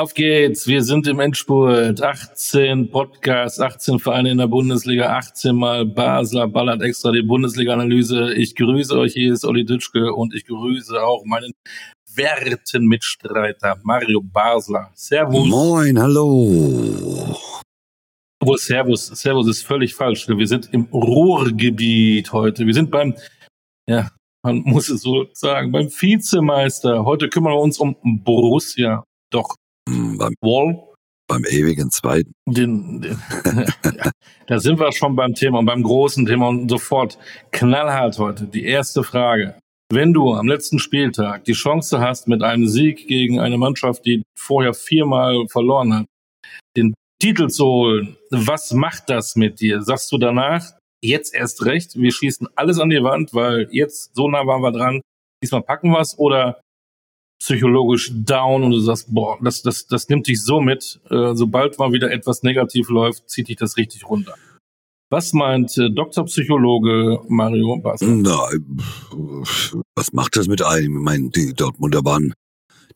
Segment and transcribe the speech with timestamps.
[0.00, 2.00] Auf geht's, wir sind im Endspurt.
[2.00, 8.32] 18 Podcasts, 18 Vereine in der Bundesliga, 18 Mal Basler ballert extra die Bundesliga-Analyse.
[8.32, 11.52] Ich grüße euch, hier ist Olli Dütschke und ich grüße auch meinen
[12.14, 14.90] werten Mitstreiter Mario Basler.
[14.94, 15.46] Servus.
[15.46, 17.36] Moin, hallo.
[18.40, 20.26] Obwohl Servus, Servus ist völlig falsch.
[20.26, 22.64] Wir sind im Ruhrgebiet heute.
[22.64, 23.14] Wir sind beim,
[23.86, 24.08] ja,
[24.42, 27.04] man muss es so sagen, beim Vizemeister.
[27.04, 29.04] Heute kümmern wir uns um Borussia.
[29.30, 29.56] Doch
[30.18, 30.86] beim Wall.
[31.28, 32.32] Beim ewigen Zweiten.
[32.48, 33.22] Den, den,
[34.48, 37.18] da sind wir schon beim Thema und beim großen Thema und sofort
[37.52, 38.46] knallhart heute.
[38.46, 39.54] Die erste Frage.
[39.92, 44.22] Wenn du am letzten Spieltag die Chance hast, mit einem Sieg gegen eine Mannschaft, die
[44.36, 46.06] vorher viermal verloren hat,
[46.76, 49.82] den Titel zu holen, was macht das mit dir?
[49.82, 50.64] Sagst du danach,
[51.02, 54.72] jetzt erst recht, wir schießen alles an die Wand, weil jetzt so nah waren wir
[54.72, 55.00] dran,
[55.42, 56.60] diesmal packen wir es oder
[57.40, 61.78] psychologisch down und du sagst, boah, das, das, das nimmt dich so mit, äh, sobald
[61.78, 64.34] mal wieder etwas negativ läuft, zieht dich das richtig runter.
[65.08, 68.08] Was meint äh, Doktorpsychologe Mario Basler?
[68.08, 68.48] Na,
[69.96, 70.98] was macht das mit einem?
[70.98, 72.34] Ich meine, die Dortmunder waren,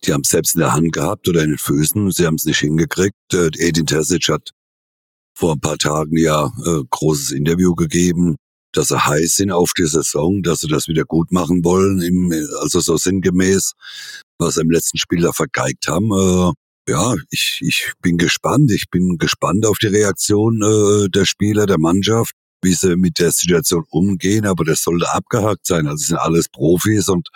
[0.05, 2.45] die haben es selbst in der Hand gehabt oder in den Füßen, sie haben es
[2.45, 3.17] nicht hingekriegt.
[3.33, 4.51] Äh, Edin Terzic hat
[5.37, 8.37] vor ein paar Tagen ja äh, großes Interview gegeben,
[8.73, 12.33] dass sie heiß sind auf die Saison, dass sie das wieder gut machen wollen, im,
[12.61, 13.73] also so sinngemäß,
[14.39, 16.11] was sie im letzten Spiel da vergeigt haben.
[16.13, 16.53] Äh,
[16.91, 18.71] ja, ich, ich bin gespannt.
[18.73, 22.33] Ich bin gespannt auf die Reaktion äh, der Spieler, der Mannschaft,
[22.63, 24.47] wie sie mit der Situation umgehen.
[24.47, 25.87] Aber das sollte abgehakt sein.
[25.87, 27.29] Also es sind alles Profis und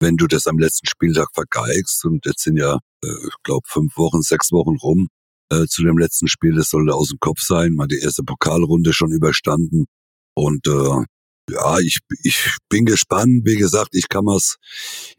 [0.00, 3.96] wenn du das am letzten Spieltag vergeigst und jetzt sind ja, äh, ich glaube, fünf
[3.96, 5.08] Wochen, sechs Wochen rum
[5.50, 8.92] äh, zu dem letzten Spiel, das sollte aus dem Kopf sein, mal die erste Pokalrunde
[8.92, 9.86] schon überstanden.
[10.34, 11.04] Und äh,
[11.48, 13.42] ja, ich, ich bin gespannt.
[13.44, 14.56] Wie gesagt, ich kann mir's,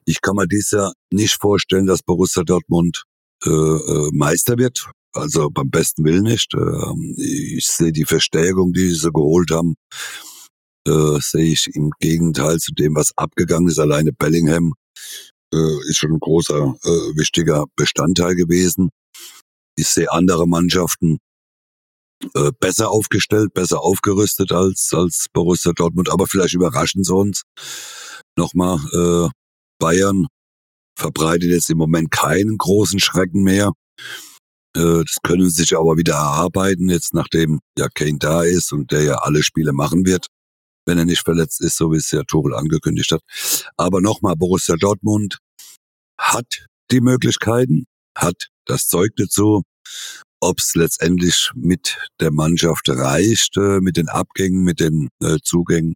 [0.05, 3.03] ich kann mir dies Jahr nicht vorstellen, dass Borussia Dortmund
[3.45, 4.89] äh, äh, Meister wird.
[5.13, 6.53] Also beim besten Willen nicht.
[6.53, 9.75] Äh, ich sehe die Verstärkung, die sie geholt haben,
[10.87, 13.79] äh, sehe ich im Gegenteil zu dem, was abgegangen ist.
[13.79, 14.73] Alleine Bellingham
[15.53, 18.89] äh, ist schon ein großer, äh, wichtiger Bestandteil gewesen.
[19.75, 21.19] Ich sehe andere Mannschaften
[22.35, 27.43] äh, besser aufgestellt, besser aufgerüstet als, als Borussia Dortmund, aber vielleicht überraschen sie uns.
[28.37, 29.29] Nochmal, äh,
[29.79, 30.27] Bayern
[30.97, 33.71] verbreitet jetzt im Moment keinen großen Schrecken mehr.
[34.75, 38.91] Äh, das können sie sich aber wieder erarbeiten, jetzt nachdem ja Kane da ist und
[38.91, 40.27] der ja alle Spiele machen wird,
[40.85, 43.21] wenn er nicht verletzt ist, so wie es ja Tuchel angekündigt hat.
[43.77, 45.39] Aber nochmal, Borussia Dortmund
[46.19, 47.85] hat die Möglichkeiten,
[48.15, 49.63] hat das Zeug dazu
[50.39, 55.95] ob es letztendlich mit der Mannschaft reicht, äh, mit den Abgängen, mit den äh, Zugängen,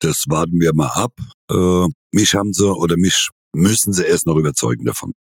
[0.00, 1.12] das warten wir mal ab.
[1.50, 5.12] Äh, mich haben sie oder mich müssen sie erst noch überzeugen davon.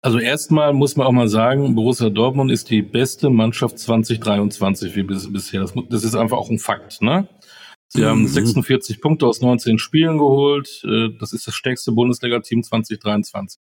[0.00, 5.02] Also erstmal muss man auch mal sagen, Borussia Dortmund ist die beste Mannschaft 2023 wie
[5.02, 5.60] bis, bisher.
[5.60, 7.28] Das, das, ist einfach auch ein Fakt, ne?
[7.88, 8.06] Sie mhm.
[8.06, 10.82] haben 46 Punkte aus 19 Spielen geholt.
[10.84, 13.60] Äh, das ist das stärkste Bundesliga-Team 2023.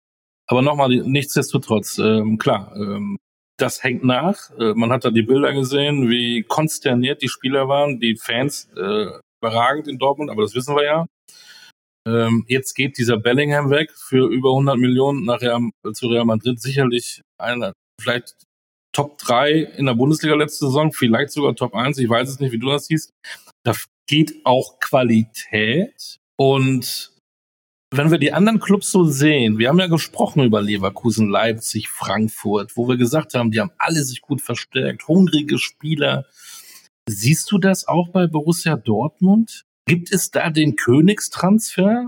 [0.48, 3.18] Aber nochmal, nichtsdestotrotz, ähm, klar, ähm,
[3.62, 4.50] das hängt nach.
[4.60, 9.08] Äh, man hat da die Bilder gesehen, wie konsterniert die Spieler waren, die Fans äh,
[9.42, 11.06] überragend in Dortmund, aber das wissen wir ja.
[12.08, 16.60] Ähm, jetzt geht dieser Bellingham weg für über 100 Millionen nach Real, zu Real Madrid.
[16.60, 18.36] Sicherlich einer, vielleicht
[18.94, 22.52] Top 3 in der Bundesliga letzte Saison, vielleicht sogar Top 1, ich weiß es nicht,
[22.52, 23.12] wie du das siehst.
[23.64, 23.74] Da
[24.08, 27.11] geht auch Qualität und
[27.94, 32.78] wenn wir die anderen Clubs so sehen, wir haben ja gesprochen über Leverkusen, Leipzig, Frankfurt,
[32.78, 36.26] wo wir gesagt haben, die haben alle sich gut verstärkt, hungrige Spieler.
[37.10, 39.64] Siehst du das auch bei Borussia Dortmund?
[39.86, 42.08] Gibt es da den Königstransfer?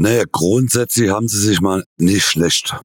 [0.00, 2.76] Naja, grundsätzlich haben sie sich mal nicht schlecht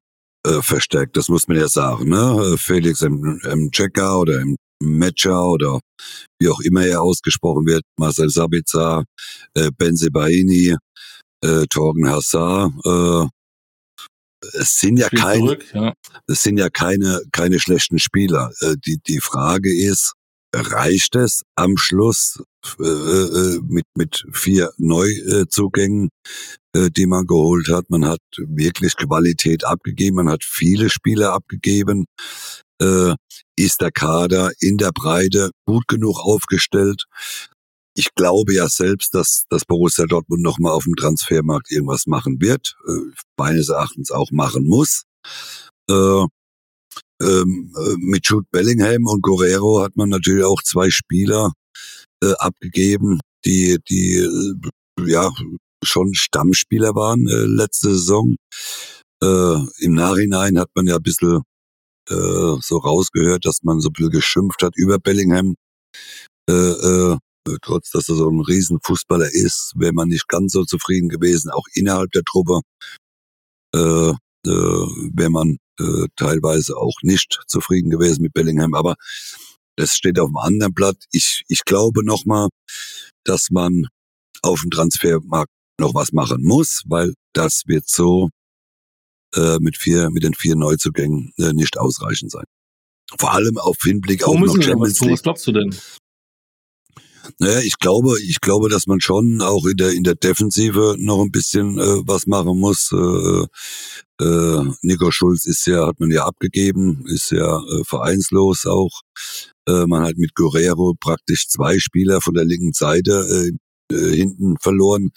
[0.46, 2.08] äh, verstärkt, das muss man ja sagen.
[2.08, 2.56] Ne?
[2.58, 5.80] Felix im, im Checker oder im Matcher oder
[6.38, 9.04] wie auch immer er ausgesprochen wird, Marcel Sabitzer,
[9.54, 10.76] äh, Benzebaini,
[11.44, 13.28] äh, Torgen Hassar, äh,
[14.52, 15.94] es sind ja keine, zurück, ja.
[16.26, 18.50] es sind ja keine, keine schlechten Spieler.
[18.60, 20.14] Äh, die, die Frage ist,
[20.54, 22.42] reicht es am Schluss
[22.78, 26.10] äh, äh, mit, mit vier Neuzugängen,
[26.74, 27.90] äh, die man geholt hat?
[27.90, 32.06] Man hat wirklich Qualität abgegeben, man hat viele Spieler abgegeben.
[32.80, 33.14] Äh,
[33.56, 37.04] ist der Kader in der Breite gut genug aufgestellt,
[37.94, 42.76] ich glaube ja selbst, dass, dass Borussia Dortmund nochmal auf dem Transfermarkt irgendwas machen wird,
[42.86, 45.04] äh, meines Erachtens auch machen muss.
[45.88, 46.24] Äh,
[47.22, 51.52] ähm, äh, mit Jude Bellingham und Guerrero hat man natürlich auch zwei Spieler
[52.22, 55.30] äh, abgegeben, die, die äh, ja
[55.82, 58.36] schon Stammspieler waren äh, letzte Saison.
[59.22, 61.42] Äh, Im Nachhinein hat man ja ein bisschen
[62.10, 65.54] äh, so rausgehört, dass man so bisschen geschimpft hat über Bellingham.
[67.62, 71.66] Trotz dass er so ein Riesenfußballer ist, wäre man nicht ganz so zufrieden gewesen, auch
[71.74, 72.60] innerhalb der Truppe.
[73.74, 74.12] Äh,
[74.46, 74.50] äh,
[75.14, 78.74] wäre man äh, teilweise auch nicht zufrieden gewesen mit Bellingham.
[78.74, 78.94] Aber
[79.76, 80.96] das steht auf dem anderen Blatt.
[81.10, 82.48] Ich, ich glaube nochmal,
[83.24, 83.88] dass man
[84.42, 85.50] auf dem Transfermarkt
[85.80, 88.30] noch was machen muss, weil das wird so
[89.34, 92.44] äh, mit vier, mit den vier Neuzugängen äh, nicht ausreichend sein.
[93.18, 95.12] Vor allem auf Hinblick auf noch Champions League.
[95.12, 95.74] Was glaubst du denn?
[97.38, 101.22] Naja, ich glaube, ich glaube, dass man schon auch in der in der Defensive noch
[101.22, 102.90] ein bisschen äh, was machen muss.
[102.92, 103.46] Äh,
[104.24, 109.00] äh, Nico Schulz ist ja, hat man ja abgegeben, ist ja äh, vereinslos auch.
[109.66, 113.52] Äh, man hat mit Guerrero praktisch zwei Spieler von der linken Seite
[113.90, 115.10] äh, äh, hinten verloren.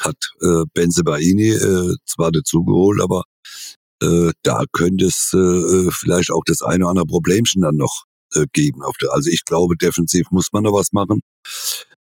[0.00, 3.24] Hat äh, Benze Baini äh, zwar dazu geholt, aber
[4.02, 8.04] äh, da könnte es äh, vielleicht auch das eine oder andere Problemchen dann noch
[8.34, 8.82] äh, geben.
[8.82, 11.20] Auf der, also ich glaube, defensiv muss man noch was machen.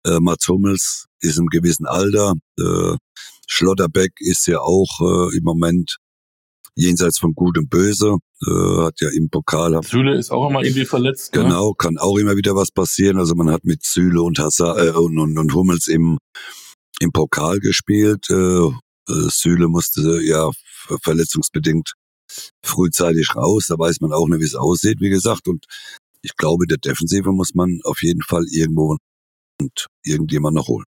[0.05, 2.35] Äh, Mats Hummels ist im gewissen Alter.
[2.59, 2.97] Äh,
[3.47, 5.97] Schlotterbeck ist ja auch äh, im Moment
[6.75, 8.17] jenseits von Gut und Böse.
[8.45, 9.81] Äh, hat ja im Pokal.
[9.83, 11.35] Süle ist auch immer irgendwie verletzt.
[11.35, 11.43] Ne?
[11.43, 11.75] Genau, ne?
[11.79, 13.19] kann auch immer wieder was passieren.
[13.19, 16.19] Also man hat mit Süle und, Hazard, äh, und, und, und Hummels im,
[17.01, 18.29] im Pokal gespielt.
[18.31, 20.51] Äh, äh Süle musste ja
[21.03, 21.93] verletzungsbedingt
[22.65, 23.67] frühzeitig raus.
[23.69, 25.47] Da weiß man auch nicht, wie es aussieht, wie gesagt.
[25.49, 25.67] Und
[26.23, 28.97] ich glaube, der Defensive muss man auf jeden Fall irgendwo
[29.61, 30.85] und irgendjemand noch holen.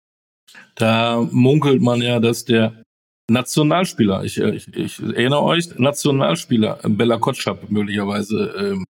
[0.75, 2.83] Da munkelt man ja, dass der
[3.29, 8.85] Nationalspieler, ich, ich, ich erinnere euch, Nationalspieler Bella Kotschap möglicherweise ähm,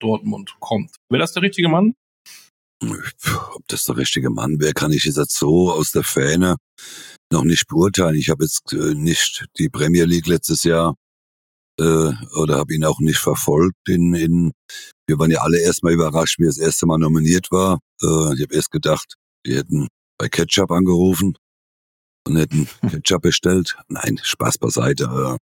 [0.00, 0.90] Dortmund kommt.
[1.10, 1.94] Wäre das der richtige Mann?
[2.82, 6.56] Ob das der richtige Mann wäre, kann ich jetzt so aus der Fähne
[7.32, 8.16] noch nicht beurteilen.
[8.16, 10.94] Ich habe jetzt äh, nicht die Premier League letztes Jahr
[11.78, 13.76] äh, oder habe ihn auch nicht verfolgt.
[13.88, 14.52] In, in,
[15.06, 17.78] wir waren ja alle erstmal überrascht, wie er das erste Mal nominiert war.
[18.02, 19.14] Äh, ich habe erst gedacht,
[19.46, 19.88] die hätten
[20.18, 21.36] bei Ketchup angerufen
[22.26, 23.76] und hätten Ketchup bestellt.
[23.88, 25.04] Nein, Spaß beiseite.
[25.04, 25.36] Äh,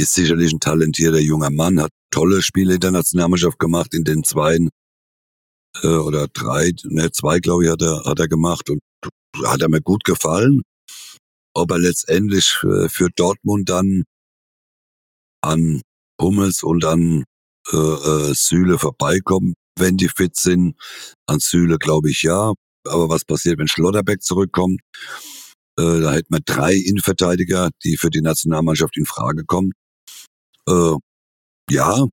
[0.00, 4.24] ist sicherlich ein talentierter junger Mann, hat tolle Spiele in der Nationalmannschaft gemacht, in den
[4.24, 4.58] zwei
[5.82, 8.80] äh, oder drei, ne, zwei glaube ich hat er, hat er gemacht und
[9.44, 10.62] hat er mir gut gefallen.
[11.54, 14.04] Ob er letztendlich äh, für Dortmund dann
[15.42, 15.82] an
[16.20, 17.24] Hummels und an
[17.72, 20.76] äh, äh, Süle vorbeikommen, wenn die fit sind.
[21.26, 22.52] An Süle glaube ich ja.
[22.84, 24.80] Aber was passiert, wenn Schlotterbeck zurückkommt?
[25.78, 29.72] Äh, da hätten wir drei Innenverteidiger, die für die Nationalmannschaft in Frage kommen.
[30.68, 30.96] Äh,
[31.70, 32.06] ja,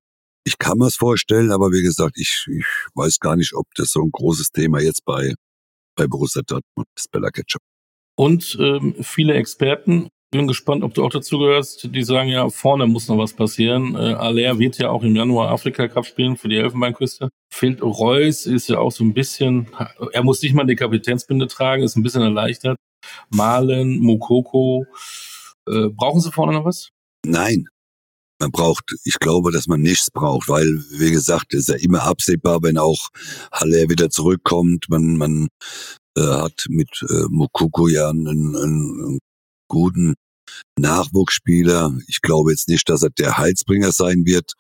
[0.45, 2.65] ich kann mir es vorstellen, aber wie gesagt, ich, ich
[2.95, 5.33] weiß gar nicht, ob das so ein großes Thema jetzt bei,
[5.95, 7.61] bei Borussia Dortmund ist, Bella Ketchup.
[8.15, 11.89] Und ähm, viele Experten bin gespannt, ob du auch dazu gehörst.
[11.93, 13.95] Die sagen ja, vorne muss noch was passieren.
[13.95, 17.29] Äh, Aller wird ja auch im Januar Afrika Cup spielen für die Elfenbeinküste.
[17.51, 19.67] Fehlt Reus, ist ja auch so ein bisschen,
[20.11, 22.77] er muss nicht mal die Kapitänsbinde tragen, ist ein bisschen erleichtert.
[23.29, 24.85] Malen, Mokoko.
[25.67, 26.89] Äh, brauchen sie vorne noch was?
[27.25, 27.65] Nein.
[28.41, 32.59] Man braucht, ich glaube, dass man nichts braucht, weil, wie gesagt, ist ja immer absehbar,
[32.61, 33.09] wenn auch
[33.51, 34.85] Haller wieder zurückkommt.
[34.87, 35.49] Man, man
[36.15, 39.19] äh, hat mit äh, Mokoko ja einen, einen
[39.69, 40.15] guten
[40.77, 41.97] Nachwuchsspieler.
[42.07, 44.53] Ich glaube jetzt nicht, dass er der Heizbringer sein wird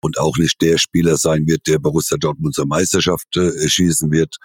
[0.00, 4.36] und auch nicht der Spieler sein wird, der Borussia Dortmund zur Meisterschaft äh, schießen wird.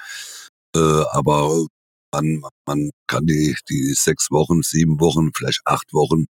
[0.76, 1.66] Äh, aber
[2.14, 6.26] man, man kann die, die sechs Wochen, sieben Wochen, vielleicht acht Wochen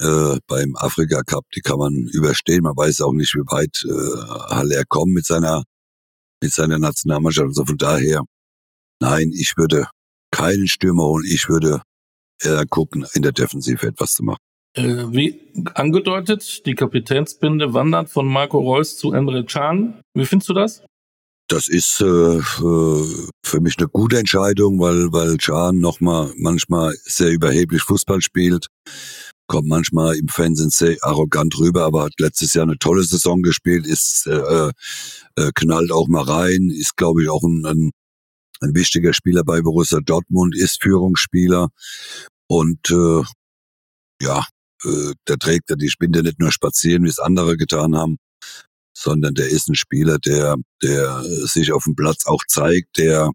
[0.00, 2.62] äh, beim Afrika Cup, die kann man überstehen.
[2.62, 5.64] Man weiß auch nicht, wie weit äh, Haller kommt mit seiner,
[6.42, 7.48] mit seiner Nationalmannschaft.
[7.48, 8.22] Also von daher,
[9.00, 9.88] nein, ich würde
[10.30, 11.24] keinen Stürmer holen.
[11.26, 11.82] Ich würde
[12.42, 14.38] äh, gucken, in der Defensive etwas zu machen.
[14.74, 15.40] Äh, wie
[15.74, 20.00] angedeutet, die Kapitänsbinde wandert von Marco Reus zu Emre Can.
[20.14, 20.82] Wie findest du das?
[21.48, 27.82] Das ist äh, für mich eine gute Entscheidung, weil weil Can nochmal manchmal sehr überheblich
[27.82, 28.66] Fußball spielt,
[29.46, 33.86] kommt manchmal im Fernsehen sehr arrogant rüber, aber hat letztes Jahr eine tolle Saison gespielt,
[33.86, 34.70] ist äh,
[35.36, 37.90] äh, knallt auch mal rein, ist glaube ich auch ein, ein
[38.60, 41.68] ein wichtiger Spieler bei Borussia Dortmund, ist Führungsspieler
[42.48, 43.22] und äh,
[44.22, 44.46] ja,
[44.84, 48.18] äh, der trägt ja die Spinde nicht nur spazieren, wie es andere getan haben,
[48.96, 53.30] sondern der ist ein Spieler, der, der sich auf dem Platz auch zeigt, der,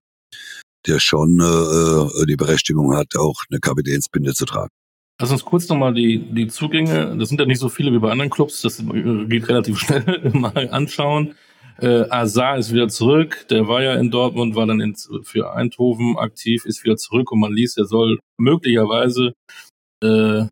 [0.88, 4.72] der schon äh, die Berechtigung hat, auch eine Kapitänsbinde zu tragen.
[5.20, 8.12] Lass uns kurz nochmal die, die Zugänge, das sind ja nicht so viele wie bei
[8.12, 11.36] anderen Clubs, das geht relativ schnell, mal anschauen.
[11.80, 13.46] Äh, Azar ist wieder zurück.
[13.50, 17.40] Der war ja in Dortmund, war dann in, für Eindhoven aktiv, ist wieder zurück und
[17.40, 19.34] man liest, er soll möglicherweise
[20.04, 20.46] äh,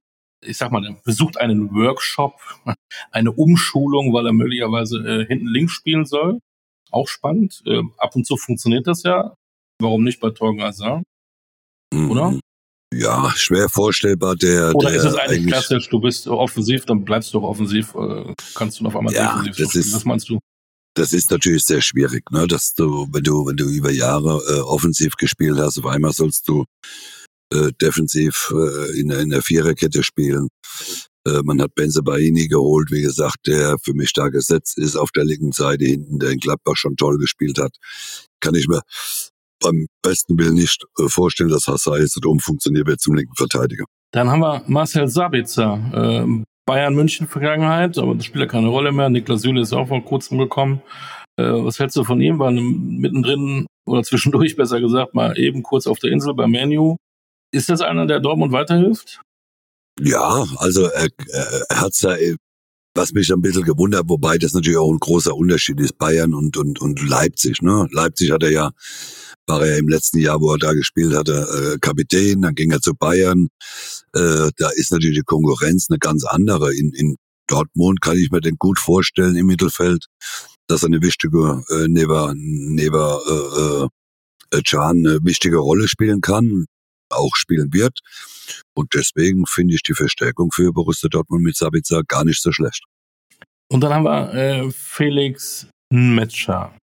[0.45, 2.35] ich sag mal, besucht einen Workshop,
[3.11, 6.39] eine Umschulung, weil er möglicherweise äh, hinten links spielen soll.
[6.91, 7.61] Auch spannend.
[7.65, 9.33] Äh, ab und zu funktioniert das ja.
[9.81, 11.03] Warum nicht bei Torgen Hazard?
[11.93, 12.31] Oder?
[12.31, 12.39] Mhm.
[12.93, 14.35] Ja, schwer vorstellbar.
[14.35, 17.93] Der, Oder der ist es eigentlich klassisch, du bist offensiv, dann bleibst du auch offensiv,
[17.95, 19.83] äh, kannst du auf einmal Ja, defensiv das spielen.
[19.85, 20.39] ist- Was meinst du?
[20.95, 22.47] Das ist natürlich sehr schwierig, ne?
[22.47, 26.47] Dass du, wenn du, wenn du über Jahre äh, offensiv gespielt hast, auf einmal sollst
[26.47, 26.65] du
[27.53, 30.47] äh, defensiv äh, in, der- in der Viererkette spielen.
[31.25, 35.11] Äh, man hat Benze Baini geholt, wie gesagt, der für mich da gesetzt ist auf
[35.11, 37.75] der linken Seite hinten, der in Gladbach schon toll gespielt hat.
[38.39, 38.81] Kann ich mir
[39.61, 43.85] beim besten Willen nicht äh, vorstellen, dass Hassai jetzt umfunktioniert wird zum linken Verteidiger.
[44.11, 48.91] Dann haben wir Marcel Sabitzer, ähm, Bayern München Vergangenheit, aber das spielt ja keine Rolle
[48.91, 49.09] mehr.
[49.09, 50.83] Niklas Süle ist auch vor kurzem gekommen.
[51.35, 52.37] Äh, was hältst du von ihm?
[52.37, 56.95] War mittendrin oder zwischendurch besser gesagt mal eben kurz auf der Insel bei Manu.
[57.51, 59.19] Ist das einer, der Dortmund weiterhilft?
[59.99, 62.35] Ja, also er, er er hat's da, äh,
[62.93, 66.55] was mich ein bisschen gewundert, wobei das natürlich auch ein großer Unterschied ist, Bayern und,
[66.55, 67.63] und, und Leipzig.
[67.63, 67.87] Ne?
[67.91, 68.71] Leipzig hat er ja,
[69.49, 72.79] war er im letzten Jahr, wo er da gespielt hatte, äh, Kapitän, dann ging er
[72.79, 73.49] zu Bayern.
[74.13, 76.73] Äh, da ist natürlich die Konkurrenz eine ganz andere.
[76.73, 77.15] In, in
[77.47, 80.05] Dortmund kann ich mir den gut vorstellen im Mittelfeld,
[80.67, 86.65] dass er eine wichtige, äh, Neva, Neva äh, äh, Can eine wichtige Rolle spielen kann,
[87.09, 87.99] auch spielen wird.
[88.75, 92.83] Und deswegen finde ich die Verstärkung für Borussia Dortmund mit Sabitzer gar nicht so schlecht.
[93.71, 96.78] Und dann haben wir äh, Felix Metscher.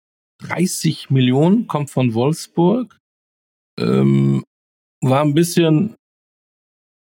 [0.47, 2.99] 30 Millionen, kommt von Wolfsburg.
[3.79, 4.45] Ähm,
[5.01, 5.97] war ein bisschen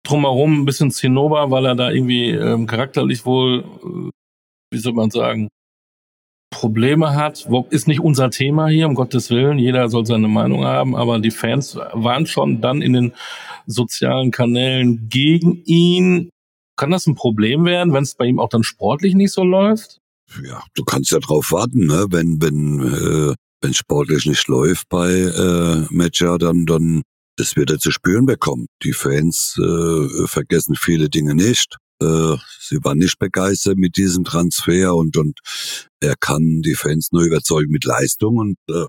[0.04, 4.10] drumherum, ein bisschen Zinnober, weil er da irgendwie ähm, charakterlich wohl, äh,
[4.72, 5.48] wie soll man sagen,
[6.50, 7.46] Probleme hat.
[7.70, 9.58] Ist nicht unser Thema hier, um Gottes Willen.
[9.58, 13.12] Jeder soll seine Meinung haben, aber die Fans waren schon dann in den
[13.66, 16.30] sozialen Kanälen gegen ihn.
[16.76, 19.98] Kann das ein Problem werden, wenn es bei ihm auch dann sportlich nicht so läuft?
[20.44, 22.06] Ja, du kannst ja drauf warten, ne?
[22.10, 27.02] wenn wenn äh, wenn sportlich nicht läuft bei äh, Matcher, dann dann
[27.36, 28.66] das wird er zu spüren bekommen.
[28.82, 31.76] Die Fans äh, vergessen viele Dinge nicht.
[32.00, 35.38] Äh, sie waren nicht begeistert mit diesem Transfer und und
[36.00, 38.86] er kann die Fans nur überzeugen mit Leistung und äh,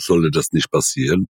[0.00, 1.26] sollte das nicht passieren,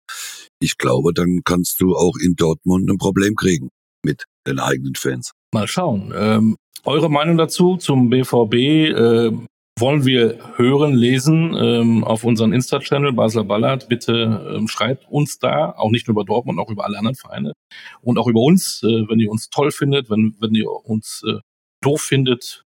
[0.60, 3.70] ich glaube, dann kannst du auch in Dortmund ein Problem kriegen
[4.04, 5.32] mit den eigenen Fans.
[5.54, 6.14] Mal schauen.
[6.16, 9.32] Ähm, eure Meinung dazu zum BVB äh,
[9.80, 13.90] wollen wir hören, lesen ähm, auf unseren Insta-Channel Basler Ballard.
[13.90, 17.54] Bitte ähm, schreibt uns da, auch nicht nur über Dortmund, auch über alle anderen Vereine
[18.02, 21.40] und auch über uns, äh, wenn ihr uns toll findet, wenn, wenn ihr uns äh,
[21.84, 22.64] doof findet,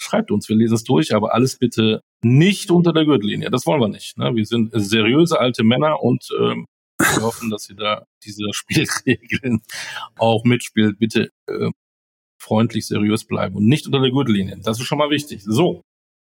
[0.00, 3.50] schreibt uns, wir lesen es durch, aber alles bitte nicht unter der Gürtellinie.
[3.50, 4.18] Das wollen wir nicht.
[4.18, 4.34] Ne?
[4.34, 6.66] Wir sind seriöse alte Männer und ähm,
[6.98, 9.62] wir hoffen, dass ihr da diese Spielregeln
[10.16, 10.98] auch mitspielt.
[10.98, 11.70] Bitte äh,
[12.40, 14.58] freundlich, seriös bleiben und nicht unter der Gürtellinie.
[14.58, 15.42] Das ist schon mal wichtig.
[15.44, 15.82] So,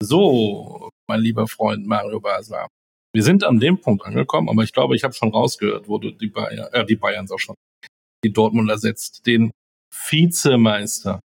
[0.02, 2.68] so, mein lieber Freund Mario Basler.
[3.14, 6.12] Wir sind an dem Punkt angekommen, aber ich glaube, ich habe schon rausgehört, wo du
[6.12, 7.56] die Bayern, äh, die Bayern auch schon,
[8.24, 9.52] die Dortmund ersetzt, den
[9.94, 11.20] Vizemeister.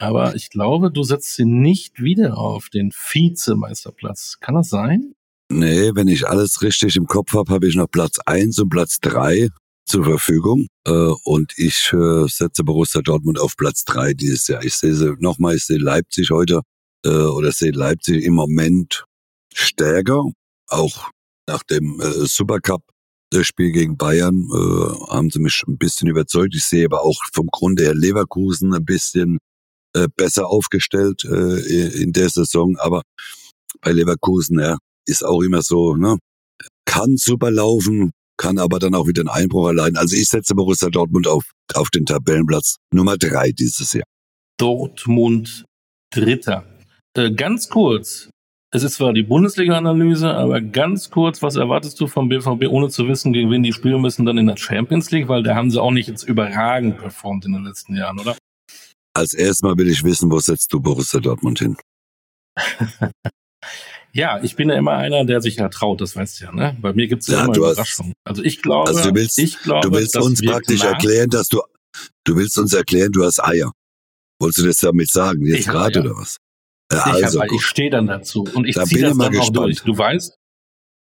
[0.00, 4.38] Aber ich glaube, du setzt sie nicht wieder auf den Vizemeisterplatz.
[4.40, 5.12] Kann das sein?
[5.52, 9.00] Nee, wenn ich alles richtig im Kopf habe, habe ich noch Platz eins und Platz
[9.00, 9.48] drei
[9.84, 10.68] zur Verfügung.
[10.86, 14.62] Äh, und ich äh, setze Borussia Dortmund auf Platz drei dieses Jahr.
[14.64, 16.60] Ich sehe sie nochmal, ich sehe Leipzig heute
[17.04, 19.04] äh, oder sehe Leipzig im Moment
[19.52, 20.22] stärker.
[20.68, 21.10] Auch
[21.48, 22.84] nach dem äh, Supercup
[23.30, 26.54] das Spiel gegen Bayern äh, haben sie mich ein bisschen überzeugt.
[26.54, 29.38] Ich sehe aber auch vom Grunde her Leverkusen ein bisschen
[29.94, 32.76] äh, besser aufgestellt äh, in der Saison.
[32.78, 33.02] Aber
[33.80, 34.78] bei Leverkusen, ja,
[35.10, 36.18] ist auch immer so, ne?
[36.86, 39.96] Kann super laufen, kann aber dann auch wieder einen Einbruch erleiden.
[39.96, 44.06] Also ich setze Borussia Dortmund auf, auf den Tabellenplatz Nummer drei dieses Jahr.
[44.58, 45.64] Dortmund
[46.12, 46.64] Dritter.
[47.16, 48.30] Äh, ganz kurz.
[48.72, 53.08] Es ist zwar die Bundesliga-Analyse, aber ganz kurz, was erwartest du vom BVB, ohne zu
[53.08, 55.28] wissen, gegen wen die spielen müssen, dann in der Champions League?
[55.28, 58.36] Weil da haben sie auch nicht jetzt überragend performt in den letzten Jahren, oder?
[59.12, 61.76] Als erstes mal will ich wissen, wo setzt du Borussia Dortmund hin?
[64.12, 66.76] Ja, ich bin ja immer einer, der sich ja traut, das weißt du ja, ne?
[66.80, 68.12] Bei mir gibt's ja, Ja, immer hast- Überraschungen.
[68.24, 71.48] Also ich glaube, Also du willst- ich glaube, Du willst das uns praktisch erklären, dass
[71.48, 71.60] du,
[72.24, 73.70] du willst uns erklären, du hast Eier.
[74.40, 76.38] Wolltest du das damit sagen, jetzt gerade oder was?
[76.92, 79.56] Ja, Ich, also ich stehe dann dazu und ich Da ziehe das dann auch gespannt.
[79.58, 79.82] durch.
[79.82, 80.34] Du weißt,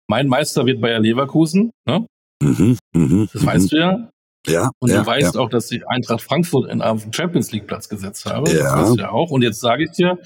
[0.09, 2.05] mein Meister wird Bayer Leverkusen, ne?
[2.43, 4.09] Mhm, mhm, Das weißt du ja.
[4.47, 5.39] Ja, Und ja, du weißt ja.
[5.39, 8.45] auch, dass ich Eintracht Frankfurt in auf den Champions League Platz gesetzt habe.
[8.51, 8.81] Das Ja.
[8.81, 9.29] weißt du ja auch.
[9.29, 10.17] Und jetzt sage ich dir,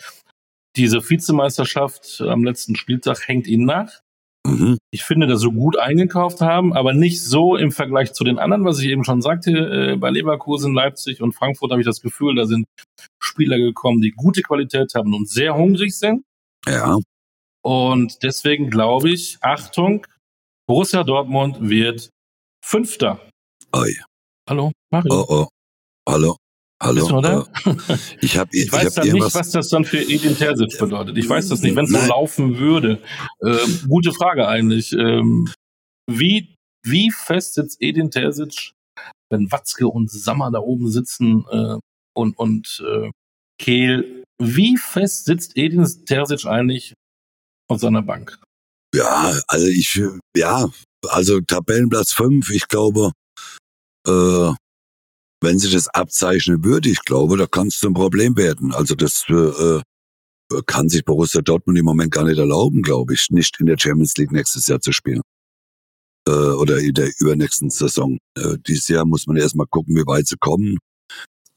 [0.76, 4.02] diese Vizemeisterschaft am letzten Spieltag hängt ihnen nach.
[4.46, 4.78] Mhm.
[4.92, 8.64] Ich finde, dass sie gut eingekauft haben, aber nicht so im Vergleich zu den anderen,
[8.64, 9.52] was ich eben schon sagte.
[9.52, 12.66] Äh, bei Leverkusen, Leipzig und Frankfurt habe ich das Gefühl, da sind
[13.20, 16.24] Spieler gekommen, die gute Qualität haben und sehr hungrig sind.
[16.68, 17.00] Ja.
[17.64, 20.06] Und deswegen glaube ich, Achtung,
[20.68, 22.10] Borussia Dortmund wird
[22.64, 23.20] Fünfter.
[23.74, 23.92] Oi.
[24.48, 25.12] Hallo, Mario.
[25.12, 25.48] Oh, oh.
[26.08, 26.38] Hallo.
[26.86, 27.08] Hallo.
[27.08, 27.48] Du, oder?
[28.22, 31.18] ich, hab, ich, ich weiß dann nicht, was das dann für Edin Terzic bedeutet.
[31.18, 33.02] Ich weiß das nicht, wenn es so laufen würde.
[33.44, 34.94] Ähm, gute Frage eigentlich.
[34.94, 35.52] Ähm,
[36.08, 36.54] wie,
[36.86, 38.74] wie fest sitzt Edin Terzic,
[39.32, 41.78] wenn Watzke und Sammer da oben sitzen äh,
[42.16, 43.10] und, und äh,
[43.60, 46.94] Kehl, wie fest sitzt Edin Terzic eigentlich
[47.68, 48.40] auf seiner Bank?
[48.94, 50.00] Ja, also ich,
[50.38, 50.70] ja,
[51.08, 53.12] also Tabellenplatz 5, ich glaube,
[54.08, 54.54] äh,
[55.46, 58.74] wenn sich das abzeichnen würde, ich glaube, da kann es zum Problem werden.
[58.74, 59.82] Also das äh,
[60.66, 64.18] kann sich Borussia Dortmund im Moment gar nicht erlauben, glaube ich, nicht in der Champions
[64.18, 65.22] League nächstes Jahr zu spielen.
[66.28, 68.18] Äh, oder in der übernächsten Saison.
[68.38, 70.80] Äh, dieses Jahr muss man erstmal gucken, wie weit sie kommen.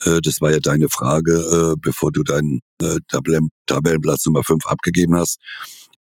[0.05, 4.67] Äh, das war ja deine Frage, äh, bevor du deinen äh, Tabellen Tabellenplatz Nummer 5
[4.67, 5.39] abgegeben hast.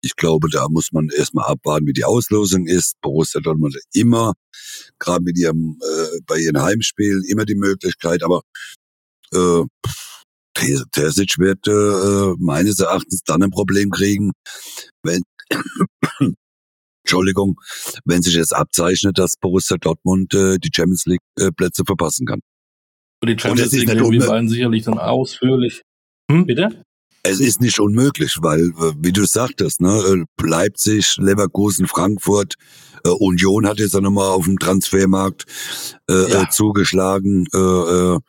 [0.01, 2.99] Ich glaube, da muss man erstmal abwarten, wie die Auslosung ist.
[3.01, 4.33] Borussia Dortmund immer,
[4.99, 8.41] gerade mit ihrem, äh, bei ihren Heimspielen, immer die Möglichkeit, aber
[9.33, 9.63] äh,
[10.91, 14.31] Terzic wird äh, meines Erachtens dann ein Problem kriegen,
[15.03, 15.21] wenn
[17.03, 17.59] Entschuldigung,
[18.05, 22.41] wenn sich jetzt abzeichnet, dass Borussia Dortmund äh, die Champions League äh, Plätze verpassen kann.
[23.21, 25.81] Und die Champions League wir beiden sicherlich dann ausführlich.
[26.29, 26.83] Hm, bitte?
[27.23, 32.55] Es ist nicht unmöglich, weil, äh, wie du sagtest, ne, äh, Leipzig, Leverkusen, Frankfurt,
[33.05, 35.45] äh, Union hat jetzt auch nochmal auf dem Transfermarkt
[36.09, 36.49] äh, ja.
[36.49, 37.45] zugeschlagen.
[37.53, 38.19] Äh,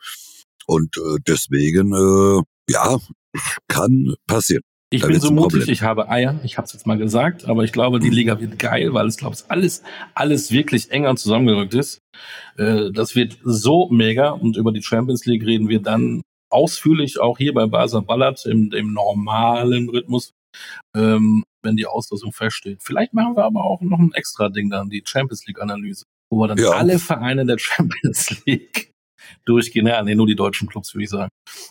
[0.67, 2.97] und äh, deswegen, äh, ja,
[3.67, 4.63] kann passieren.
[4.91, 5.73] Ich da bin so mutig, Problem.
[5.73, 8.59] ich habe Eier, ich habe es jetzt mal gesagt, aber ich glaube, die Liga wird
[8.59, 9.81] geil, weil es, glaube ich, alles,
[10.13, 12.03] alles wirklich enger zusammengerückt ist.
[12.57, 16.21] Äh, das wird so mega und über die Champions League reden wir dann
[16.53, 20.33] ausführlich auch hier bei Basel Ballard im, im normalen Rhythmus,
[20.95, 22.83] ähm, wenn die Auslosung feststeht.
[22.83, 26.39] Vielleicht machen wir aber auch noch ein extra Ding dann, die Champions League Analyse, wo
[26.39, 26.71] wir dann ja.
[26.71, 28.91] alle Vereine der Champions League
[29.45, 29.87] durchgehen.
[29.87, 31.29] Ja, nee, nur die deutschen Clubs, würde ich sagen.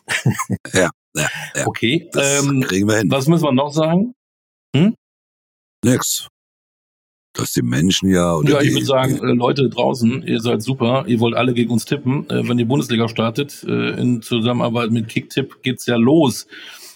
[0.73, 1.66] ja, ja, ja.
[1.66, 2.09] Okay.
[2.12, 3.11] Das ähm, kriegen wir hin.
[3.11, 4.14] Was müssen wir noch sagen?
[4.75, 4.95] Hm?
[5.85, 6.29] Nix
[7.33, 8.35] dass die Menschen ja.
[8.37, 11.71] Oder ja, ich würde sagen, äh, Leute draußen, ihr seid super, ihr wollt alle gegen
[11.71, 12.29] uns tippen.
[12.29, 16.47] Äh, wenn die Bundesliga startet, äh, in Zusammenarbeit mit Kicktipp geht's ja los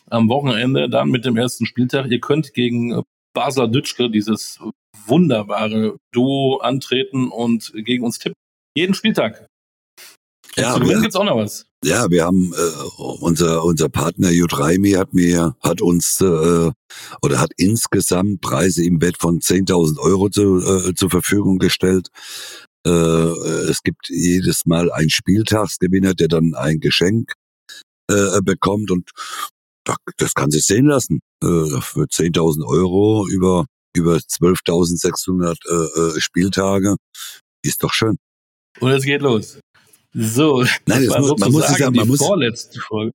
[0.09, 2.07] am Wochenende, dann mit dem ersten Spieltag.
[2.11, 3.03] Ihr könnt gegen äh,
[3.35, 4.61] Basler Dütschke, dieses
[5.07, 8.37] wunderbare Duo, antreten und gegen uns tippen.
[8.77, 9.46] Jeden Spieltag.
[10.57, 11.66] Ja, zu gewinnen gibt's auch noch was.
[11.87, 16.72] Ja, wir haben äh, unser unser Partner Jutraimi hat mir hat uns äh,
[17.22, 22.09] oder hat insgesamt Preise im Wert von 10.000 Euro zu, äh, zur Verfügung gestellt.
[22.85, 27.35] Äh, es gibt jedes Mal einen Spieltagsgewinner, der dann ein Geschenk
[28.11, 29.12] äh, bekommt und
[30.16, 31.20] das kann sich sehen lassen.
[31.40, 36.96] Äh, für 10.000 Euro über über 12.600 äh, äh, Spieltage
[37.62, 38.16] ist doch schön.
[38.81, 39.61] Und es geht los.
[40.18, 43.12] So, Nein, das muss, man muss es ja, man muss, vorletzte Folge.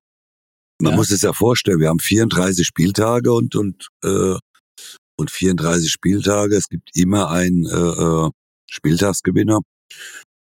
[0.80, 0.98] Man ja.
[0.98, 4.38] muss es ja vorstellen, wir haben 34 Spieltage und und äh,
[5.18, 6.56] und 34 Spieltage.
[6.56, 8.30] Es gibt immer einen äh, äh,
[8.70, 9.62] Spieltagsgewinner.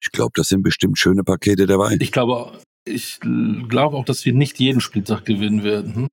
[0.03, 1.97] Ich glaube, das sind bestimmt schöne Pakete dabei.
[2.01, 5.95] Ich glaube, ich glaube auch, dass wir nicht jeden Spieltag gewinnen werden.
[5.95, 6.09] Hm?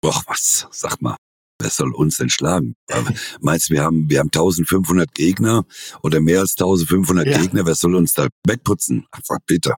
[0.00, 0.68] Boah, was?
[0.70, 1.16] Sag mal.
[1.60, 2.74] Wer soll uns denn schlagen?
[3.40, 5.64] Meinst du, wir haben, wir haben 1500 Gegner
[6.02, 7.38] oder mehr als 1500 ja.
[7.38, 7.66] Gegner?
[7.66, 9.06] Wer soll uns da wegputzen?
[9.12, 9.74] Einfach bitte.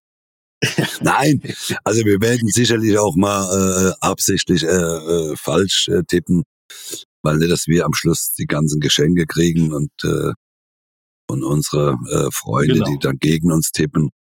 [1.01, 1.43] Nein,
[1.83, 6.45] also wir werden sicherlich auch mal äh, absichtlich äh, äh, falsch äh, tippen,
[7.23, 10.33] weil nicht, dass wir am Schluss die ganzen Geschenke kriegen und äh,
[11.29, 12.91] und unsere äh, Freunde, genau.
[12.91, 14.11] die dann gegen uns tippen,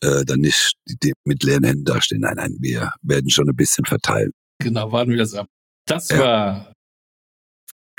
[0.00, 2.22] äh, dann nicht die, die mit leeren Händen dastehen.
[2.22, 4.30] Nein, nein, wir werden schon ein bisschen verteilen.
[4.58, 5.46] Genau, warten wir das ab.
[5.86, 6.18] Das ja.
[6.18, 6.69] war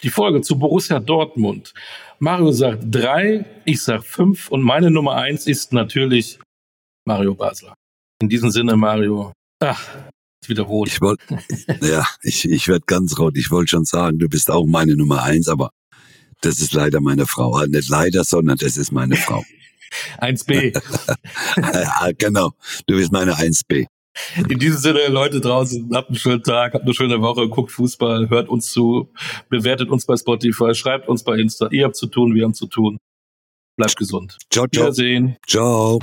[0.03, 1.73] die Folge zu Borussia Dortmund.
[2.19, 6.39] Mario sagt drei, ich sag fünf und meine Nummer eins ist natürlich
[7.05, 7.75] Mario Basler.
[8.21, 9.87] In diesem Sinne, Mario, ach,
[10.47, 10.91] wiederholt.
[10.91, 11.23] Ich wollte,
[11.81, 13.37] ja, ich, ich werde ganz rot.
[13.37, 15.71] Ich wollte schon sagen, du bist auch meine Nummer eins, aber
[16.41, 17.55] das ist leider meine Frau.
[17.55, 19.43] Also nicht leider, sondern das ist meine Frau.
[20.19, 20.73] 1b.
[21.57, 22.51] ja, genau.
[22.87, 23.87] Du bist meine 1b.
[24.49, 28.29] In diesem Sinne, Leute draußen, habt einen schönen Tag, habt eine schöne Woche, guckt Fußball,
[28.29, 29.09] hört uns zu,
[29.49, 31.69] bewertet uns bei Spotify, schreibt uns bei Insta.
[31.71, 32.97] Ihr habt zu tun, wir haben zu tun.
[33.77, 34.37] Bleibt gesund.
[34.49, 34.85] Ciao, ciao.
[34.85, 35.37] Wiedersehen.
[35.47, 35.99] Ciao.